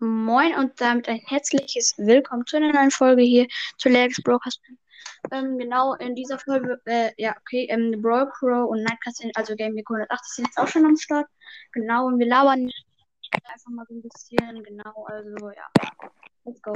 Moin 0.00 0.54
und 0.54 0.80
damit 0.80 1.08
ein 1.08 1.20
herzliches 1.26 1.94
Willkommen 1.98 2.46
zu 2.46 2.56
einer 2.56 2.72
neuen 2.72 2.92
Folge 2.92 3.22
hier 3.22 3.48
zu 3.78 3.88
Lex 3.88 4.22
Broadcast. 4.22 4.60
Ähm, 5.32 5.58
genau, 5.58 5.94
in 5.94 6.14
dieser 6.14 6.38
Folge, 6.38 6.80
äh, 6.84 7.10
ja, 7.16 7.34
okay, 7.40 7.66
ähm, 7.68 8.00
Brawl 8.00 8.30
Pro 8.38 8.66
und 8.66 8.84
Nightcast, 8.84 9.24
also 9.34 9.56
Game 9.56 9.74
Week 9.74 9.90
180 9.90 10.34
sind 10.34 10.46
jetzt 10.46 10.58
auch 10.58 10.68
schon 10.68 10.84
am 10.84 10.96
Start. 10.96 11.26
Genau, 11.72 12.06
und 12.06 12.20
wir 12.20 12.26
labern 12.26 12.70
einfach 13.32 13.70
mal 13.70 13.84
so 13.88 13.94
ein 13.94 14.02
bisschen, 14.02 14.62
genau, 14.62 15.04
also, 15.06 15.50
ja, 15.50 15.66
let's 16.44 16.62
go. 16.62 16.74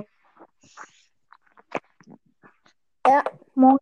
Ja, 3.06 3.22
Moin. 3.54 3.78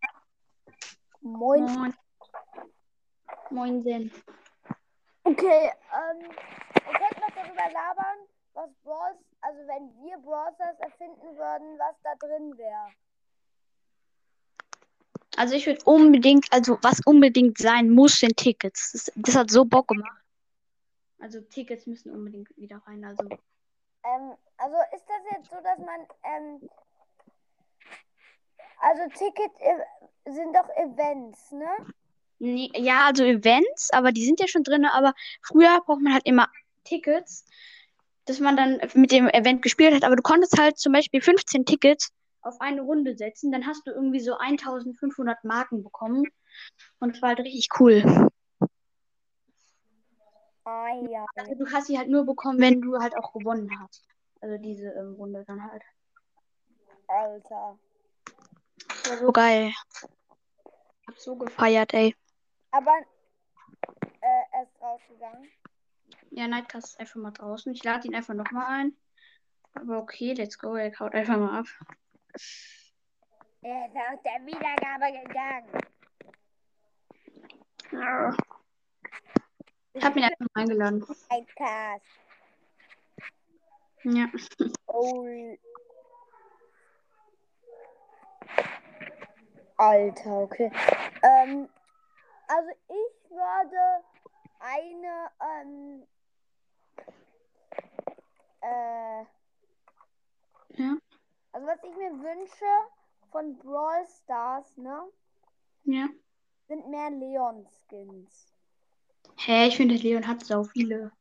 moin. 1.22 1.64
Moin. 1.64 1.94
Moin, 3.48 3.82
Sinn. 3.82 4.10
Okay, 5.24 5.70
ähm, 5.94 6.28
wir 6.28 6.92
könnten 6.98 7.20
noch 7.20 7.34
darüber 7.34 7.72
labern, 7.72 8.18
was 8.52 8.70
Brawls, 8.82 9.29
also 9.42 9.58
wenn 9.66 10.04
wir 10.04 10.18
Brawlers 10.18 10.78
erfinden 10.80 11.36
würden, 11.36 11.78
was 11.78 11.96
da 12.02 12.14
drin 12.16 12.56
wäre. 12.56 12.88
Also, 15.36 15.54
ich 15.54 15.66
würde 15.66 15.80
unbedingt, 15.84 16.52
also, 16.52 16.78
was 16.82 17.00
unbedingt 17.06 17.56
sein 17.58 17.90
muss, 17.90 18.18
sind 18.18 18.36
Tickets. 18.36 18.92
Das, 18.92 19.12
das 19.14 19.36
hat 19.36 19.50
so 19.50 19.64
Bock 19.64 19.88
gemacht. 19.88 20.20
Also, 21.20 21.40
Tickets 21.40 21.86
müssen 21.86 22.10
unbedingt 22.10 22.54
wieder 22.56 22.82
rein, 22.86 23.04
also. 23.04 23.22
Ähm, 24.02 24.34
also 24.56 24.76
ist 24.94 25.04
das 25.08 25.36
jetzt 25.36 25.50
so, 25.50 25.56
dass 25.62 25.78
man, 25.78 26.06
ähm, 26.24 26.70
also 28.80 29.02
Ticket 29.18 29.50
äh, 29.60 30.30
sind 30.32 30.54
doch 30.54 30.68
Events, 30.76 31.52
ne? 31.52 31.68
Nee, 32.38 32.70
ja, 32.74 33.06
also 33.06 33.24
Events, 33.24 33.90
aber 33.92 34.12
die 34.12 34.24
sind 34.24 34.40
ja 34.40 34.48
schon 34.48 34.62
drin, 34.62 34.86
aber 34.86 35.14
früher 35.42 35.80
braucht 35.82 36.00
man 36.00 36.14
halt 36.14 36.26
immer 36.26 36.48
Tickets, 36.84 37.44
dass 38.30 38.38
man 38.38 38.56
dann 38.56 38.80
mit 38.94 39.10
dem 39.10 39.28
Event 39.28 39.60
gespielt 39.60 39.92
hat, 39.92 40.04
aber 40.04 40.14
du 40.14 40.22
konntest 40.22 40.56
halt 40.58 40.78
zum 40.78 40.92
Beispiel 40.92 41.20
15 41.20 41.66
Tickets 41.66 42.12
auf 42.42 42.60
eine 42.60 42.80
Runde 42.80 43.16
setzen, 43.16 43.50
dann 43.50 43.66
hast 43.66 43.86
du 43.86 43.90
irgendwie 43.90 44.20
so 44.20 44.36
1500 44.38 45.42
Marken 45.44 45.82
bekommen 45.82 46.24
und 47.00 47.14
das 47.14 47.22
war 47.22 47.30
halt 47.30 47.40
richtig 47.40 47.68
cool. 47.80 48.28
Ah 50.64 50.94
ja. 51.10 51.26
Also 51.34 51.54
du 51.56 51.72
hast 51.72 51.88
sie 51.88 51.98
halt 51.98 52.08
nur 52.08 52.24
bekommen, 52.24 52.60
wenn 52.60 52.80
du 52.80 52.98
halt 52.98 53.16
auch 53.16 53.32
gewonnen 53.32 53.68
hast. 53.80 54.06
Also 54.40 54.56
diese 54.58 54.88
ähm, 54.90 55.14
Runde 55.14 55.44
dann 55.46 55.62
halt. 55.62 55.82
Alter. 57.08 57.78
Das 58.88 59.10
war 59.10 59.18
so 59.18 59.32
geil. 59.32 59.72
Ich 59.72 61.08
hab 61.08 61.18
so 61.18 61.34
gefeiert, 61.34 61.92
ey. 61.94 62.14
Aber 62.70 62.92
äh, 64.20 64.42
er 64.52 64.62
ist 64.62 64.80
rausgegangen. 64.80 65.48
Ja, 66.30 66.46
Nightcast 66.46 66.88
ist 66.88 67.00
einfach 67.00 67.16
mal 67.16 67.32
draußen. 67.32 67.72
Ich 67.72 67.82
lade 67.84 68.06
ihn 68.06 68.14
einfach 68.14 68.34
nochmal 68.34 68.66
ein. 68.66 68.96
Aber 69.74 69.98
okay, 69.98 70.32
let's 70.32 70.58
go. 70.58 70.74
Er 70.74 70.96
haut 70.98 71.14
einfach 71.14 71.36
mal 71.36 71.60
ab. 71.60 71.66
Er 73.62 73.86
ist 73.86 73.96
aus 73.96 74.22
der 74.24 74.46
Wiedergabe 74.46 75.12
gegangen. 75.26 75.80
Ja. 77.92 78.36
Ich 79.92 80.04
hab 80.04 80.16
ihn 80.16 80.22
einfach 80.22 80.46
mal 80.54 80.62
eingeladen. 80.62 81.04
Ein 81.28 81.46
Cast. 81.56 82.04
Ja. 84.04 84.28
Oh. 84.86 85.56
Alter, 89.76 90.30
okay. 90.30 90.70
Ähm, 91.22 91.68
also 92.48 92.70
ich 92.88 93.30
würde 93.30 94.04
eine, 94.60 95.30
ähm, 95.40 96.06
äh, 98.60 99.24
Ja. 100.76 100.96
also 101.52 101.66
was 101.66 101.82
ich 101.82 101.96
mir 101.96 102.12
wünsche 102.12 102.64
von 103.30 103.56
Brawl 103.58 104.06
Stars, 104.06 104.76
ne, 104.76 105.02
Ja. 105.84 106.08
sind 106.68 106.88
mehr 106.88 107.10
Leon-Skins. 107.10 108.52
Hä, 109.38 109.68
ich 109.68 109.76
finde, 109.76 109.94
Leon 109.96 110.26
hat 110.26 110.44
so 110.44 110.64
viele. 110.64 111.12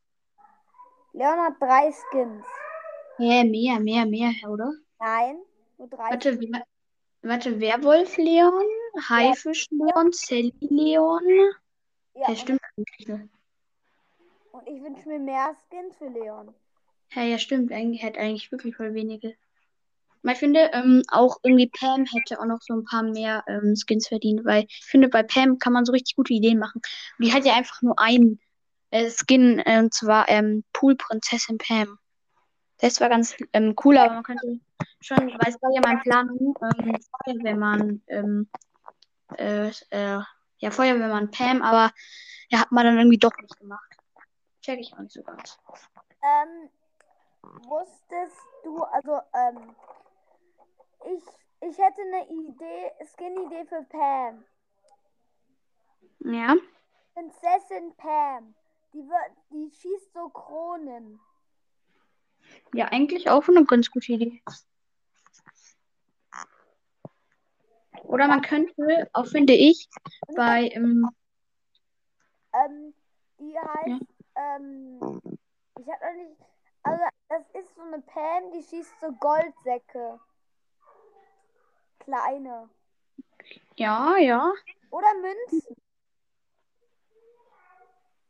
Leon 1.14 1.40
hat 1.40 1.60
drei 1.60 1.92
Skins. 1.92 2.46
Hä, 3.18 3.44
mehr, 3.44 3.80
mehr, 3.80 4.06
mehr, 4.06 4.32
oder? 4.50 4.72
Nein, 5.00 5.40
nur 5.78 5.88
drei. 5.88 6.12
Warte, 6.12 6.40
wer- 6.40 6.66
warte, 7.22 7.60
Werwolf 7.60 8.18
Leon, 8.18 8.64
Haifisch 9.10 9.68
Leon, 9.72 10.12
Sally 10.12 10.54
Leon. 10.62 11.24
Ja, 12.14 12.28
und, 12.28 12.38
stimmt 12.38 12.60
und 14.52 14.68
ich 14.68 14.84
wünsche 14.84 15.08
mir 15.08 15.20
mehr 15.20 15.56
Skins 15.70 15.96
für 15.98 16.08
Leon. 16.10 16.54
Hä, 17.10 17.32
ja, 17.32 17.38
stimmt. 17.38 17.72
Eigentlich 17.72 18.04
hat 18.04 18.18
eigentlich 18.18 18.52
wirklich 18.52 18.76
voll 18.76 18.94
wenige. 18.94 19.36
Ich 20.24 20.38
finde, 20.38 20.70
ähm, 20.74 21.02
auch 21.08 21.38
irgendwie 21.44 21.68
Pam 21.70 22.06
hätte 22.06 22.40
auch 22.40 22.46
noch 22.46 22.60
so 22.62 22.74
ein 22.74 22.84
paar 22.84 23.04
mehr 23.04 23.44
ähm, 23.48 23.76
Skins 23.76 24.08
verdient, 24.08 24.44
weil 24.44 24.66
ich 24.68 24.84
finde, 24.84 25.08
bei 25.08 25.24
Pam 25.24 25.60
kann 25.60 25.72
man 25.74 25.86
so 25.86 25.94
richtig 25.94 26.18
gute 26.18 26.34
Ideen 26.34 26.60
machen. 26.60 26.82
Die 27.20 27.34
hat 27.34 27.46
ja 27.46 27.56
einfach 27.56 27.82
nur 27.82 27.98
einen 27.98 28.40
äh, 28.92 29.10
Skin, 29.10 29.60
äh, 29.60 29.80
und 29.80 29.94
zwar 29.94 30.28
ähm, 30.28 30.66
Poolprinzessin 30.74 31.58
Pam. 31.58 31.98
Das 32.80 33.00
war 33.00 33.10
ganz 33.10 33.36
ähm, 33.54 33.76
cool, 33.84 33.98
aber 33.98 34.16
man 34.16 34.24
könnte 34.24 34.60
schon, 35.00 35.18
weil 35.18 35.50
es 35.50 35.62
war 35.62 35.72
ja 35.74 35.82
mein 35.84 36.02
Plan, 36.02 36.30
ähm, 36.30 36.96
Feuerwehrmann, 37.26 38.02
ähm, 38.08 38.50
äh, 39.38 39.70
äh, 39.90 40.20
ja, 40.60 40.72
Feuerwehrmann 40.72 41.32
Pam, 41.32 41.62
aber 41.62 41.92
ja, 42.50 42.60
hat 42.60 42.72
man 42.72 42.86
dann 42.86 42.98
irgendwie 42.98 43.18
doch 43.18 43.36
nicht 43.42 43.58
gemacht. 43.58 43.96
Check 44.62 44.80
ich 44.80 44.94
auch 44.94 45.00
nicht 45.00 45.14
so 45.14 45.24
ganz. 45.24 45.58
Ähm, 46.22 46.70
wusstest 47.42 48.38
du, 48.64 48.84
also, 48.84 49.20
ähm, 49.34 49.76
ich, 51.06 51.24
ich 51.70 51.78
hätte 51.78 52.02
eine 52.02 52.30
Idee, 52.30 52.92
Skin-Idee 53.14 53.66
für 53.66 53.84
Pam. 53.84 54.46
Ja. 56.20 56.56
Prinzessin 57.14 57.94
Pam. 57.98 58.56
Die 58.94 59.08
wird, 59.08 59.32
die 59.52 59.70
schießt 59.72 60.14
so 60.14 60.30
Kronen. 60.30 61.20
Ja, 62.74 62.86
eigentlich 62.86 63.30
auch 63.30 63.48
eine 63.48 63.66
ganz 63.66 63.92
gute 63.92 64.14
Idee. 64.14 64.42
Oder 68.04 68.28
man 68.28 68.42
könnte, 68.42 69.10
auch 69.14 69.28
finde 69.28 69.54
ich, 69.54 69.88
bei, 70.36 70.70
ähm, 70.70 71.10
Ähm, 72.54 72.94
die 73.40 73.56
heißt, 73.58 74.06
ähm, 74.36 75.22
ich 75.80 75.88
hab 75.88 76.02
noch 76.02 76.16
nicht, 76.16 76.42
also 76.84 77.04
das 77.30 77.44
ist 77.54 77.76
so 77.76 77.82
eine 77.82 77.99
Pam, 78.14 78.52
die 78.52 78.64
schießt 78.64 78.94
so 79.02 79.12
Goldsäcke. 79.14 80.20
Kleine. 82.00 82.70
ja, 83.76 84.18
ja, 84.18 84.52
Oder 84.90 85.14
Münzen. 85.22 85.76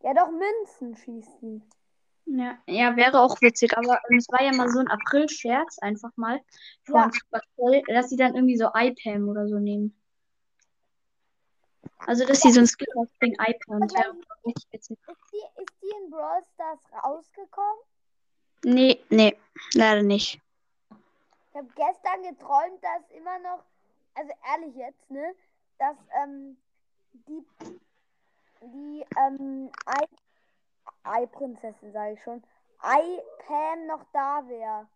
Ja, 0.01 0.13
doch 0.13 0.29
Münzen 0.31 0.95
schießt 0.95 1.41
die. 1.41 1.61
ja, 2.25 2.57
ja, 2.67 2.95
wäre 2.95 3.19
auch 3.19 3.39
witzig, 3.41 3.77
aber 3.77 3.99
es 4.17 4.27
war 4.29 4.41
ja 4.41 4.53
mal 4.53 4.69
so 4.69 4.79
ein 4.79 4.87
April-Scherz 4.87 5.79
einfach 5.79 6.11
mal 6.15 6.39
Ja. 6.87 7.09
von 7.09 7.11
Supercell, 7.11 7.81
dass 7.87 8.09
sie 8.09 8.17
dann 8.17 8.35
irgendwie 8.35 8.57
so 8.57 8.69
iPam 8.73 9.29
oder 9.29 9.47
so 9.47 9.59
nehmen. 9.59 9.95
Also, 12.05 12.25
dass 12.25 12.41
sie 12.41 12.51
so 12.51 12.61
ein 12.61 12.67
iPam, 13.21 13.81
das 13.81 13.93
wäre 13.93 14.15
richtig 14.45 14.67
witzig. 14.71 14.97
Ist 15.07 15.31
die, 15.31 15.61
ist 15.61 15.73
die 15.81 16.03
in 16.03 16.09
Brawl 16.09 16.43
Stars 16.53 16.79
rausgekommen? 17.03 17.81
Nee, 18.63 19.03
nee, 19.09 19.37
leider 19.73 20.03
nicht. 20.03 20.41
Ich 21.49 21.55
habe 21.55 21.67
gestern 21.75 22.23
geträumt, 22.23 22.83
dass 22.83 23.09
immer 23.17 23.39
noch, 23.39 23.63
also 24.15 24.31
ehrlich 24.51 24.75
jetzt, 24.75 25.09
ne, 25.09 25.33
dass 25.77 25.95
ähm, 26.21 26.57
die, 27.13 27.45
die 28.61 29.05
ähm, 29.17 29.71
Ei, 29.85 30.05
Ei-Prinzessin, 31.03 31.91
sage 31.93 32.13
ich 32.13 32.23
schon, 32.23 32.43
Ei-Pam 32.79 33.87
noch 33.87 34.05
da 34.13 34.43
wäre. 34.47 34.87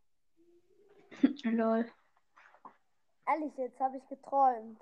Lol. 1.43 1.89
Ehrlich 3.27 3.55
jetzt, 3.57 3.79
habe 3.79 3.97
ich 3.97 4.07
geträumt. 4.09 4.81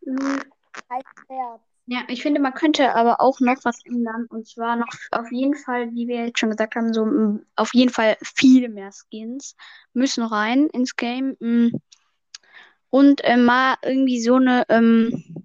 Lol. 0.00 0.40
Ein 0.88 1.02
Herz. 1.28 1.69
Ja, 1.92 2.04
ich 2.06 2.22
finde, 2.22 2.40
man 2.40 2.54
könnte 2.54 2.94
aber 2.94 3.20
auch 3.20 3.40
noch 3.40 3.64
was 3.64 3.84
ändern. 3.84 4.26
Und 4.30 4.46
zwar 4.46 4.76
noch 4.76 4.86
auf 5.10 5.32
jeden 5.32 5.56
Fall, 5.56 5.90
wie 5.90 6.06
wir 6.06 6.24
jetzt 6.24 6.38
schon 6.38 6.50
gesagt 6.50 6.76
haben, 6.76 6.94
so 6.94 7.04
mm, 7.04 7.44
auf 7.56 7.74
jeden 7.74 7.90
Fall 7.90 8.16
viele 8.22 8.68
mehr 8.68 8.92
Skins 8.92 9.56
müssen 9.92 10.22
rein 10.22 10.68
ins 10.68 10.94
Game. 10.94 11.36
mm. 11.40 11.72
Und 12.90 13.24
äh, 13.24 13.36
mal 13.36 13.74
irgendwie 13.82 14.20
so 14.20 14.36
eine, 14.36 14.66
ähm, 14.68 15.44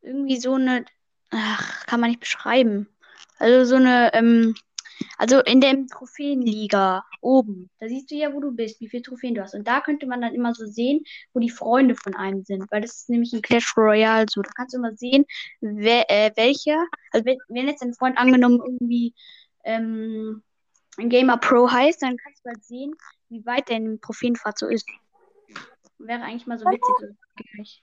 irgendwie 0.00 0.40
so 0.40 0.54
eine, 0.54 0.86
ach, 1.30 1.84
kann 1.84 2.00
man 2.00 2.08
nicht 2.08 2.20
beschreiben. 2.20 2.88
Also 3.38 3.66
so 3.66 3.76
eine, 3.76 4.14
ähm, 4.14 4.54
also 5.18 5.40
in 5.40 5.60
der 5.60 5.86
Trophäenliga 5.86 7.04
oben, 7.20 7.70
da 7.78 7.88
siehst 7.88 8.10
du 8.10 8.14
ja, 8.14 8.32
wo 8.32 8.40
du 8.40 8.52
bist, 8.52 8.80
wie 8.80 8.88
viele 8.88 9.02
Trophäen 9.02 9.34
du 9.34 9.42
hast. 9.42 9.54
Und 9.54 9.66
da 9.66 9.80
könnte 9.80 10.06
man 10.06 10.20
dann 10.20 10.34
immer 10.34 10.54
so 10.54 10.66
sehen, 10.66 11.04
wo 11.32 11.40
die 11.40 11.50
Freunde 11.50 11.94
von 11.94 12.14
einem 12.14 12.44
sind, 12.44 12.70
weil 12.70 12.80
das 12.80 12.96
ist 12.96 13.10
nämlich 13.10 13.32
in 13.32 13.42
Clash 13.42 13.76
Royale 13.76 14.26
so. 14.30 14.42
Da 14.42 14.50
kannst 14.54 14.74
du 14.74 14.78
immer 14.78 14.94
sehen, 14.96 15.24
wer, 15.60 16.10
äh, 16.10 16.30
welcher, 16.36 16.86
also 17.12 17.24
wenn, 17.24 17.38
wenn 17.48 17.68
jetzt 17.68 17.82
ein 17.82 17.94
Freund 17.94 18.18
angenommen 18.18 18.60
irgendwie 18.64 19.14
ähm, 19.64 20.42
Gamer 20.98 21.36
Pro 21.36 21.70
heißt, 21.70 22.02
dann 22.02 22.16
kannst 22.16 22.44
du 22.44 22.50
halt 22.50 22.64
sehen, 22.64 22.94
wie 23.28 23.44
weit 23.44 23.70
dein 23.70 24.00
Trophäenpfad 24.00 24.58
so 24.58 24.66
ist. 24.66 24.88
Wäre 25.98 26.22
eigentlich 26.22 26.46
mal 26.46 26.58
so 26.58 26.66
witzig. 26.66 27.82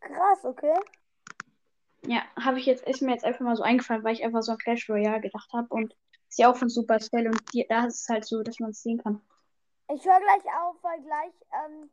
Krass, 0.00 0.44
okay. 0.44 0.74
Ja, 2.06 2.22
habe 2.40 2.58
ich 2.58 2.66
jetzt, 2.66 2.86
ist 2.86 3.02
mir 3.02 3.12
jetzt 3.12 3.24
einfach 3.24 3.40
mal 3.40 3.56
so 3.56 3.62
eingefallen, 3.62 4.04
weil 4.04 4.14
ich 4.14 4.24
einfach 4.24 4.42
so 4.42 4.52
an 4.52 4.58
Clash 4.58 4.88
Royale 4.88 5.20
gedacht 5.20 5.50
habe 5.52 5.68
und 5.70 5.96
ist 6.28 6.38
ja 6.38 6.50
auch 6.50 6.56
von 6.56 6.68
Supercell 6.68 7.26
und 7.26 7.40
die, 7.52 7.66
da 7.68 7.86
ist 7.86 8.02
es 8.02 8.08
halt 8.08 8.24
so, 8.24 8.42
dass 8.42 8.60
man 8.60 8.70
es 8.70 8.82
sehen 8.82 8.98
kann. 8.98 9.20
Ich 9.92 10.04
höre 10.04 10.20
gleich 10.20 10.44
auf, 10.60 10.76
weil 10.82 11.00
gleich 11.02 11.32
ähm, 11.64 11.90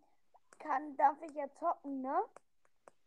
kann, 0.59 0.95
darf 0.97 1.17
ich 1.27 1.35
ja 1.35 1.45
zocken, 1.59 2.01
ne? 2.01 2.15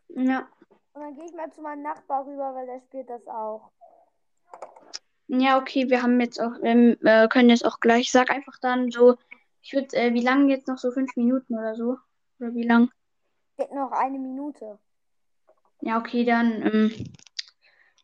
Ja. 0.08 0.48
Und 0.92 1.02
dann 1.02 1.14
gehe 1.14 1.24
ich 1.24 1.34
mal 1.34 1.50
zu 1.52 1.60
meinem 1.62 1.82
Nachbar 1.82 2.26
rüber, 2.26 2.54
weil 2.54 2.66
der 2.66 2.80
spielt 2.80 3.10
das 3.10 3.26
auch. 3.26 3.70
Ja, 5.28 5.58
okay, 5.58 5.90
wir 5.90 6.02
haben 6.02 6.20
jetzt 6.20 6.40
auch, 6.40 6.62
wir 6.62 6.96
äh, 7.02 7.28
können 7.28 7.50
jetzt 7.50 7.66
auch 7.66 7.80
gleich, 7.80 8.12
sag 8.12 8.30
einfach 8.30 8.58
dann 8.60 8.90
so, 8.90 9.16
ich 9.60 9.72
würde, 9.72 9.96
äh, 9.96 10.14
wie 10.14 10.22
lange 10.22 10.54
jetzt 10.54 10.68
noch 10.68 10.78
so 10.78 10.92
fünf 10.92 11.16
Minuten 11.16 11.58
oder 11.58 11.74
so? 11.74 11.98
Oder 12.38 12.54
wie 12.54 12.62
lang? 12.62 12.90
Geht 13.58 13.72
noch 13.72 13.90
eine 13.90 14.18
Minute. 14.18 14.78
Ja, 15.80 15.98
okay, 15.98 16.24
dann, 16.24 16.62
ähm, 16.62 16.92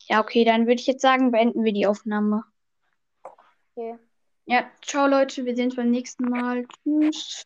ja, 0.08 0.20
okay, 0.20 0.44
dann 0.44 0.66
würde 0.66 0.80
ich 0.80 0.86
jetzt 0.86 1.02
sagen, 1.02 1.30
beenden 1.30 1.64
wir 1.64 1.72
die 1.72 1.86
Aufnahme. 1.86 2.44
Okay. 3.22 3.98
Ja, 4.46 4.70
ciao 4.82 5.06
Leute, 5.06 5.44
wir 5.44 5.54
sehen 5.56 5.66
uns 5.66 5.76
beim 5.76 5.90
nächsten 5.90 6.24
Mal. 6.24 6.66
Tschüss. 6.84 7.44